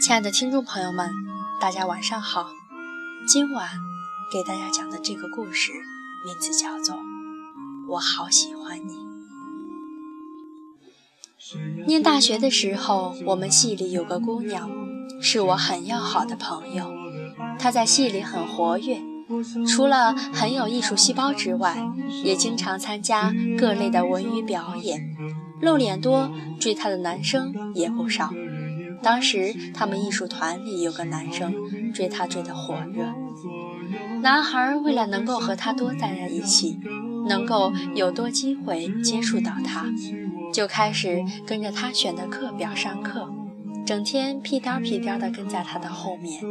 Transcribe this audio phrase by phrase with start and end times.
[0.00, 1.10] 亲爱的听众朋友们，
[1.60, 2.46] 大家晚上好。
[3.28, 3.68] 今晚
[4.32, 5.72] 给大家讲的这个故事
[6.24, 6.94] 名字叫做
[7.86, 8.94] 《我好喜欢你》。
[11.86, 14.70] 念大学的时候，我们系里有个姑娘，
[15.20, 16.90] 是我很要好的朋友。
[17.58, 19.02] 她在系里很活跃，
[19.68, 21.76] 除了很有艺术细胞之外，
[22.24, 25.14] 也经常参加各类的文娱表演，
[25.60, 28.32] 露脸多，追她的男生也不少。
[29.02, 31.54] 当时他们艺术团里有个男生
[31.92, 33.14] 追她追得火热，
[34.20, 36.78] 男孩为了能够和她多待在一起，
[37.26, 39.86] 能够有多机会接触到她，
[40.52, 43.32] 就开始跟着她选的课表上课，
[43.86, 46.42] 整天屁颠屁颠地跟在她的后面，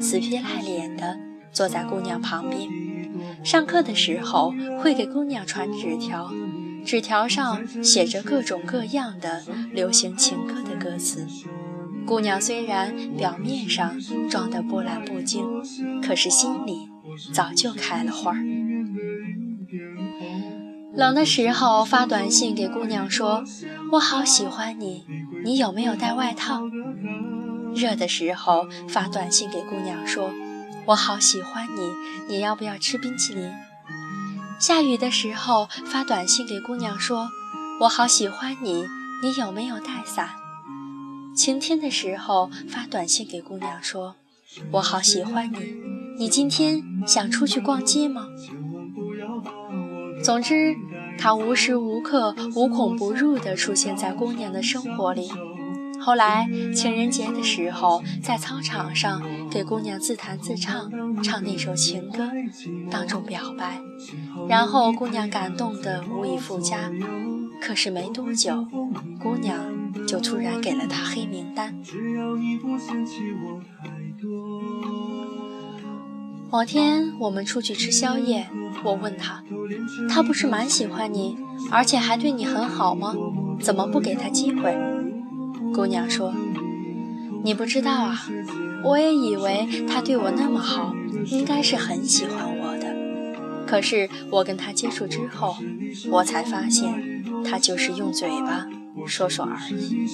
[0.00, 1.18] 死皮赖脸地
[1.52, 2.68] 坐在姑娘旁边。
[3.44, 6.32] 上课的时候会给姑娘传纸条，
[6.84, 11.26] 纸条上写着各种各样的流行情歌的歌词。
[12.08, 15.44] 姑娘虽然表面上装得波澜不惊，
[16.00, 16.88] 可是心里
[17.34, 18.32] 早就开了花。
[20.94, 23.44] 冷的时候发短信给姑娘说
[23.92, 25.04] ：“我好喜欢你，
[25.44, 26.62] 你有没有带外套？”
[27.76, 30.30] 热的时候发短信给姑娘说
[30.88, 31.92] ：“我好喜欢你，
[32.26, 33.52] 你要不要吃冰淇淋？”
[34.58, 37.28] 下雨的时候发短信给姑娘说
[37.82, 38.86] ：“我好喜欢你，
[39.22, 40.30] 你有没有带伞？”
[41.38, 44.16] 晴天的时候发短信给姑娘说
[44.74, 45.76] ：“我好喜欢你，
[46.18, 48.26] 你今天想出去逛街吗？”
[50.20, 50.74] 总之，
[51.16, 55.30] 他无时无刻无孔不入地出现在姑娘的生活里。
[56.00, 60.90] 后来情人节的时候，在操场上给姑娘自弹自唱，
[61.22, 62.28] 唱那首情歌，
[62.90, 63.80] 当众表白，
[64.48, 66.90] 然后姑娘感动得无以复加。
[67.62, 68.66] 可是没多久，
[69.22, 69.77] 姑娘。
[70.06, 71.74] 就突然给了他黑名单。
[76.50, 78.48] 某天我们出去吃宵夜，
[78.82, 79.44] 我问他，
[80.08, 81.36] 他不是蛮喜欢你，
[81.70, 83.14] 而且还对你很好吗？
[83.60, 84.74] 怎么不给他机会？
[85.74, 86.32] 姑娘说
[87.44, 88.26] ：“你不知道啊，
[88.82, 90.94] 我也以为他对我那么好，
[91.26, 92.96] 应该是很喜欢我的。
[93.66, 95.54] 可是我跟他接触之后，
[96.10, 98.66] 我才发现，他就是用嘴巴。”
[99.08, 100.06] 说说而已。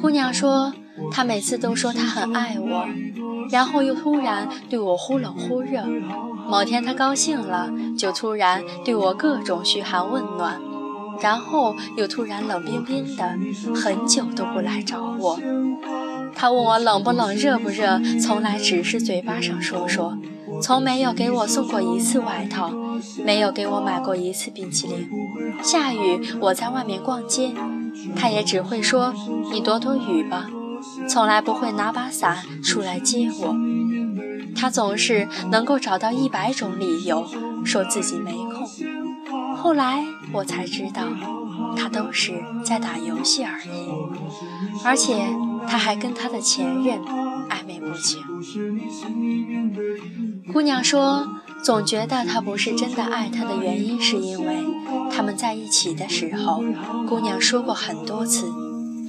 [0.00, 0.72] 姑娘说，
[1.10, 2.86] 他每次都说他很爱我，
[3.50, 5.84] 然后又突然对我忽冷忽热。
[6.48, 10.60] 某天他高兴了，就突然对我各种嘘寒问暖，
[11.20, 13.36] 然后又突然冷冰冰的，
[13.74, 15.38] 很久都不来找我。
[16.34, 20.16] 他问我冷不冷、热不热，从来只是嘴巴上说说。
[20.60, 22.70] 从没有给我送过一次外套，
[23.24, 25.08] 没有给我买过一次冰淇淋。
[25.62, 27.52] 下雨，我在外面逛街，
[28.16, 29.14] 他也只会说
[29.52, 30.50] ：“你躲躲雨吧。”
[31.08, 33.54] 从来不会拿把伞出来接我。
[34.54, 37.26] 他总是能够找到一百种理由
[37.64, 38.68] 说自己没空。
[39.56, 41.04] 后来我才知道，
[41.76, 42.32] 他都是
[42.64, 43.88] 在打游戏而已，
[44.84, 45.26] 而且
[45.66, 46.98] 他还跟他的前任
[47.48, 48.20] 暧昧不清。
[50.52, 51.28] 姑娘说
[51.62, 54.64] ：“总觉得他不是真的爱她的原因，是因为
[55.14, 56.62] 他们在一起的时候，
[57.06, 58.50] 姑娘说过很多次，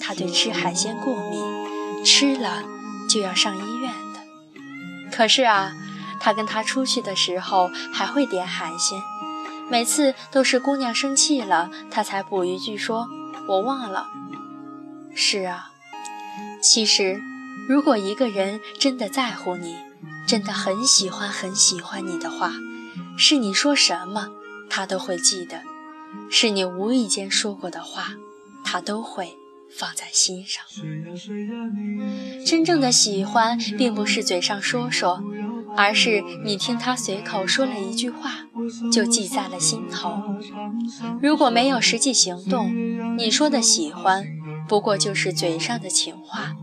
[0.01, 2.63] 他对吃海鲜过敏，吃了
[3.09, 4.19] 就要上医院的。
[5.11, 5.73] 可是啊，
[6.19, 9.01] 他跟他出去的时候还会点海鲜，
[9.69, 13.07] 每次都是姑娘生气了，他才补一句说
[13.47, 14.07] ：‘我忘了。’
[15.15, 15.71] 是啊，
[16.61, 17.21] 其实
[17.69, 19.75] 如果一个人真的在乎你。”
[20.25, 22.51] 真的很喜欢很喜欢你的话，
[23.17, 24.29] 是你说什么
[24.69, 25.63] 他都会记得，
[26.29, 28.13] 是你无意间说过的话，
[28.63, 29.35] 他都会
[29.75, 30.63] 放在心上。
[32.45, 35.23] 真正的喜欢并不是嘴上说说，
[35.75, 38.45] 而是你听他随口说了一句话，
[38.93, 40.21] 就记在了心头。
[41.19, 42.71] 如果没有实际行动，
[43.17, 44.27] 你说的喜欢
[44.67, 46.53] 不过就是嘴上的情话，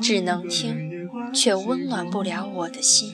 [0.00, 0.94] 只能听。
[1.32, 3.12] 却温暖不了我的心。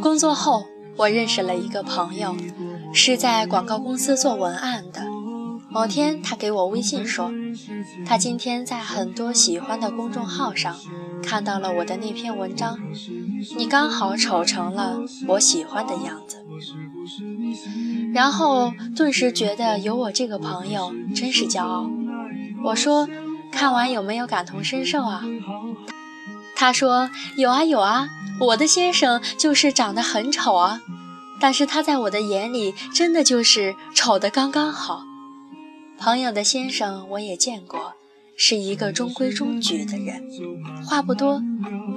[0.00, 0.64] 工作后，
[0.96, 2.34] 我认识了一个朋友，
[2.94, 5.02] 是在广告公司做文案的。
[5.68, 7.30] 某天，他给我微信说，
[8.06, 10.74] 他今天在很多喜欢的公众号上
[11.22, 12.78] 看到了我的那篇文章，
[13.58, 16.46] 你刚好丑成了我喜欢的样子。
[18.18, 21.88] 然后顿时觉得有我这个朋友真是骄傲。
[22.64, 23.08] 我说
[23.52, 25.22] ：“看完有没有感同身受啊？”
[26.56, 28.08] 他说：“有啊有啊，
[28.40, 30.80] 我的先生就是长得很丑啊。”
[31.40, 35.04] 但是他在我的眼里真的就是丑的刚刚好。
[35.96, 37.92] 朋友的先生我也见过，
[38.36, 40.24] 是一个中规中矩的人，
[40.84, 41.40] 话不多，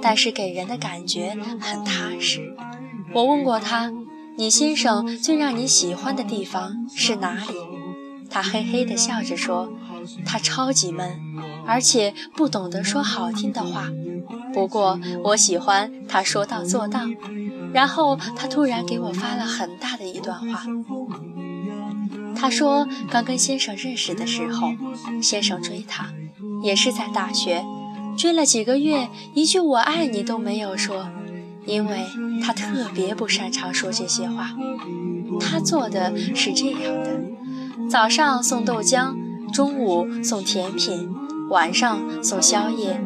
[0.00, 2.54] 但是给人的感觉很踏实。
[3.12, 3.90] 我问过他，
[4.36, 7.54] 你先生最让你喜欢的地方是哪里？
[8.30, 9.70] 他嘿嘿地笑着说，
[10.24, 11.20] 他超级闷，
[11.66, 13.88] 而且不懂得说好听的话。
[14.54, 17.00] 不过我喜欢他说到做到。
[17.72, 20.64] 然后他突然给我发了很大的一段话。
[22.34, 24.72] 他说，刚跟先生认识的时候，
[25.22, 26.10] 先生追他，
[26.62, 27.64] 也是在大学，
[28.16, 31.08] 追了几个月，一句“我爱你”都没有说，
[31.64, 32.06] 因为
[32.42, 34.50] 他特别不擅长说这些话。
[35.40, 37.20] 他做的是这样的：
[37.88, 39.14] 早上送豆浆，
[39.52, 41.08] 中午送甜品，
[41.48, 43.00] 晚上送宵夜。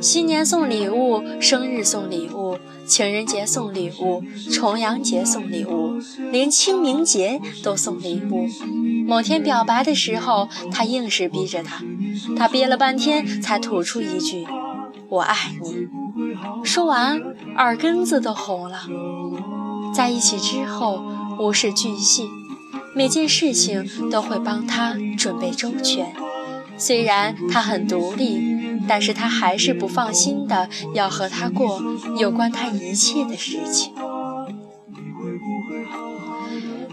[0.00, 6.00] 新年送礼物，生日送礼物，情人节送礼物，重阳节送礼物，
[6.30, 8.46] 连清明节都送礼物。
[9.06, 11.82] 某天表白的时候，他硬是逼着他，
[12.34, 14.46] 他憋了半天才吐出一句
[15.10, 15.88] “我爱你”。
[16.64, 17.20] 说完，
[17.58, 18.80] 耳根子都红了。
[19.94, 21.04] 在一起之后，
[21.38, 22.28] 无事巨细，
[22.94, 26.14] 每件事情都会帮他准备周全。
[26.78, 28.56] 虽然他很独立。
[28.88, 31.82] 但是他还是不放心的，要和他过
[32.16, 33.92] 有关他一切的事情。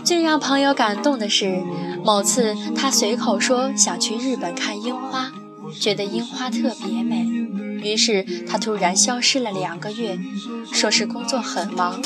[0.03, 1.63] 最让朋友感动的是，
[2.03, 5.31] 某次他随口说想去日本看樱花，
[5.79, 7.25] 觉得樱花特别美，
[7.83, 10.17] 于是他突然消失了两个月，
[10.71, 12.01] 说是工作很忙，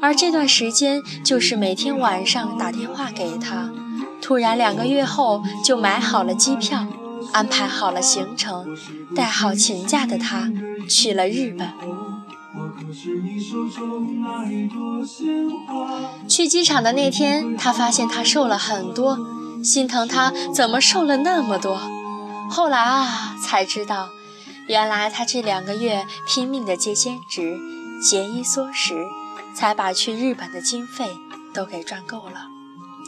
[0.00, 3.70] 而这段时间就是每天晚上打电话给他，
[4.20, 6.86] 突然两个月后就买好了机票。
[7.30, 8.64] 安排好了行程，
[9.14, 10.50] 带好请假的他
[10.88, 11.68] 去了日本。
[16.26, 19.18] 去机场的那天，他发现他瘦了很多，
[19.62, 21.78] 心疼他怎么瘦了那么多。
[22.50, 24.10] 后来啊，才知道，
[24.66, 27.58] 原来他这两个月拼命的接兼职、
[28.02, 29.06] 节衣缩食，
[29.54, 31.10] 才把去日本的经费
[31.54, 32.46] 都给赚够了。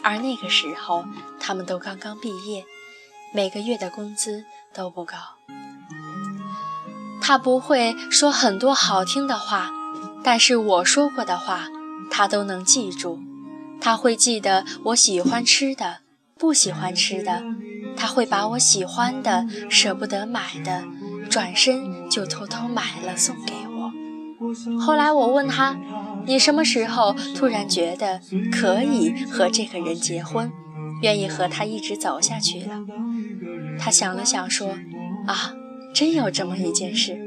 [0.02, 1.04] 而那个时候，
[1.38, 2.64] 他们都刚刚毕业。
[3.32, 4.44] 每个月的工资
[4.74, 5.16] 都不高，
[7.22, 9.70] 他不会说很多好听的话，
[10.24, 11.68] 但是我说过的话，
[12.10, 13.20] 他都能记住。
[13.80, 15.98] 他会记得我喜欢吃的，
[16.36, 17.40] 不喜欢吃的，
[18.00, 20.84] 他会把我喜欢的、舍不得买的，
[21.28, 24.80] 转身就偷偷买了送给我。
[24.80, 25.76] 后来我问他
[26.24, 30.50] ：“你什么时候突然觉得可以和这个人结婚，
[31.02, 32.80] 愿意和他一直走下去了？”
[33.78, 34.78] 他想了想，说
[35.28, 35.52] ：“啊，
[35.94, 37.18] 真有这么一件事。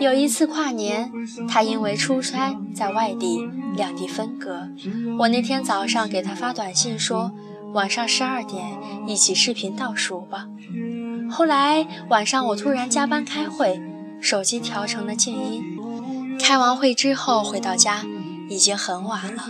[0.00, 1.12] 有一次跨年，
[1.46, 3.46] 他因为出差在外地，
[3.76, 4.66] 两地分隔。
[5.18, 7.32] 我那天早上给他发短信说，
[7.72, 10.46] 晚上十二点一起视频倒数吧。
[11.30, 13.80] 后来晚上我突然加班开会，
[14.20, 15.78] 手机调成了静音。
[16.40, 18.04] 开完会之后回到家，
[18.48, 19.44] 已经很晚了，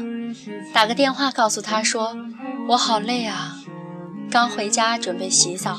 [0.73, 2.17] 打个电话告诉他说，
[2.71, 3.59] 我好累啊。”
[4.31, 5.79] 刚回家准备洗澡，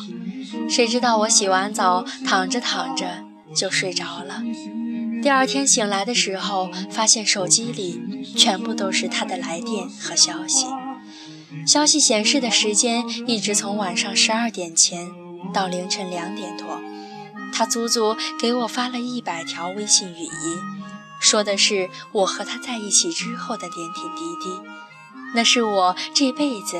[0.68, 3.24] 谁知道我洗完澡躺着躺着
[3.56, 4.42] 就睡着了。
[5.22, 10.66] 第二天醒来的时候，发现手机里全部都是他的来电和消息。
[11.70, 15.12] 消息显示的时间一直从晚上十二点前
[15.54, 16.82] 到凌晨两点多，
[17.54, 20.58] 他足足给我发了一百条微信语音，
[21.20, 24.60] 说的是我和他在一起之后的点点滴滴。
[25.36, 26.76] 那是我这辈子。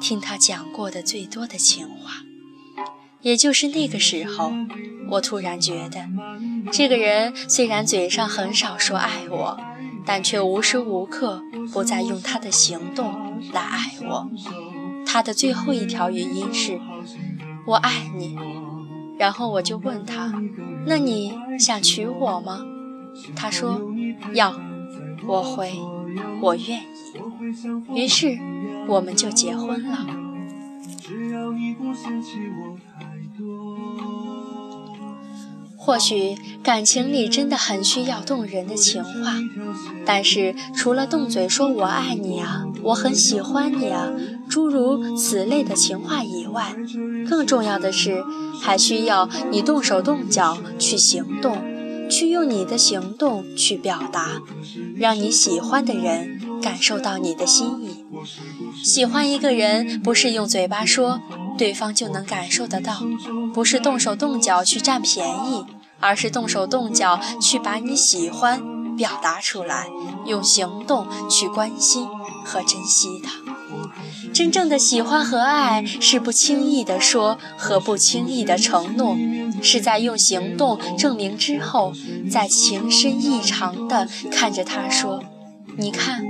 [0.00, 2.24] 听他讲过的最多的情话，
[3.20, 4.52] 也就是那个时候，
[5.10, 6.08] 我突然觉得，
[6.72, 9.60] 这个人虽然嘴上很少说爱我，
[10.04, 11.42] 但却无时无刻
[11.72, 14.28] 不在用他的行动来爱我。
[15.06, 16.80] 他的最后一条语音是
[17.66, 18.36] “我爱你”，
[19.18, 20.32] 然后我就问他
[20.86, 22.60] ：“那你想娶我吗？”
[23.36, 23.80] 他说
[24.34, 24.54] ：“要。”
[25.26, 25.72] 我回
[26.42, 26.86] ：“我愿意。”
[27.94, 28.52] 于是。
[28.88, 30.06] 我们就结婚了。
[35.84, 39.34] 或许感情里真的很需要动人的情话，
[40.06, 44.12] 但是除了动嘴说我爱你啊，我很喜欢你啊，
[44.48, 46.72] 诸如此类的情话以外，
[47.28, 48.22] 更重要的是，
[48.60, 51.58] 还需要你动手动脚去行动，
[52.08, 54.40] 去用你的行动去表达，
[54.94, 58.04] 让你喜欢的人感受到你的心意。
[58.84, 61.20] 喜欢一个人，不是用嘴巴说，
[61.58, 62.94] 对方就能感受得到；
[63.52, 65.64] 不是动手动脚去占便宜，
[66.00, 69.86] 而是动手动脚去把你喜欢表达出来，
[70.26, 72.06] 用行动去关心
[72.44, 73.32] 和珍惜他。
[74.34, 79.16] 真正的喜欢和爱是不轻易的说和不轻易的承诺，
[79.62, 81.92] 是在用行动证明之后，
[82.30, 85.22] 在情深意长的看着他说
[85.76, 86.22] ：“你看，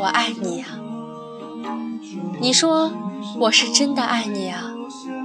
[0.00, 0.78] 我爱你啊。”
[2.40, 2.92] 你说
[3.40, 4.72] 我是真的爱你啊？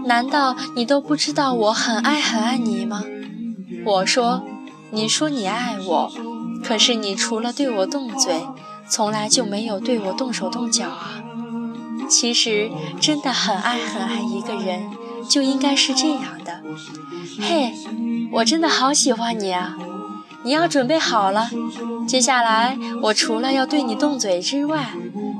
[0.05, 3.03] 难道你都不知道我很爱很爱你吗？
[3.85, 4.43] 我说，
[4.91, 6.11] 你说你爱我，
[6.63, 8.41] 可是你除了对我动嘴，
[8.89, 11.21] 从来就没有对我动手动脚啊。
[12.09, 14.89] 其实真的很爱很爱一个人，
[15.27, 16.61] 就应该是这样的。
[17.39, 17.73] 嘿，
[18.31, 19.77] 我真的好喜欢你啊！
[20.43, 21.49] 你要准备好了，
[22.07, 24.93] 接下来我除了要对你动嘴之外，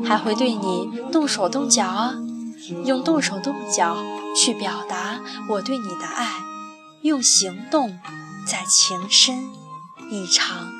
[0.06, 2.16] 还会对你动手动脚啊，
[2.86, 3.98] 用动手动脚
[4.36, 6.32] 去表达我对你的爱，
[7.02, 8.00] 用行动
[8.46, 9.50] 在情深
[10.12, 10.72] 意长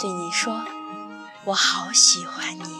[0.00, 0.60] 对你说，
[1.44, 2.77] 我好喜欢你。